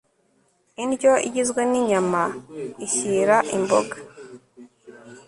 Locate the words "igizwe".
1.27-1.61